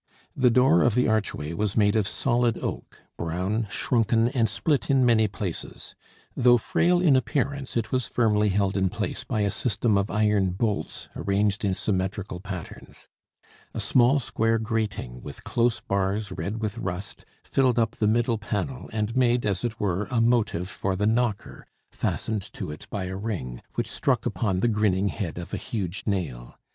The 0.35 0.49
door 0.49 0.81
of 0.81 0.95
the 0.95 1.07
archway 1.07 1.53
was 1.53 1.77
made 1.77 1.95
of 1.95 2.07
solid 2.07 2.57
oak, 2.57 3.01
brown, 3.19 3.67
shrunken, 3.69 4.29
and 4.29 4.49
split 4.49 4.89
in 4.89 5.05
many 5.05 5.27
places; 5.27 5.93
though 6.35 6.57
frail 6.57 6.99
in 6.99 7.15
appearance, 7.15 7.77
it 7.77 7.91
was 7.91 8.07
firmly 8.07 8.49
held 8.49 8.75
in 8.75 8.89
place 8.89 9.23
by 9.23 9.41
a 9.41 9.51
system 9.51 9.99
of 9.99 10.09
iron 10.09 10.53
bolts 10.53 11.07
arranged 11.15 11.63
in 11.63 11.75
symmetrical 11.75 12.39
patterns. 12.39 13.09
A 13.75 13.79
small 13.79 14.17
square 14.17 14.57
grating, 14.57 15.21
with 15.21 15.43
close 15.43 15.79
bars 15.81 16.31
red 16.31 16.59
with 16.63 16.79
rust, 16.79 17.23
filled 17.43 17.77
up 17.77 17.91
the 17.91 18.07
middle 18.07 18.39
panel 18.39 18.89
and 18.91 19.15
made, 19.15 19.45
as 19.45 19.63
it 19.63 19.79
were, 19.79 20.05
a 20.05 20.19
motive 20.19 20.67
for 20.67 20.95
the 20.95 21.05
knocker, 21.05 21.67
fastened 21.91 22.41
to 22.53 22.71
it 22.71 22.87
by 22.89 23.03
a 23.05 23.15
ring, 23.15 23.61
which 23.75 23.85
struck 23.87 24.25
upon 24.25 24.61
the 24.61 24.67
grinning 24.67 25.09
head 25.09 25.37
of 25.37 25.53
a 25.53 25.57
huge 25.57 26.05
nail. 26.07 26.57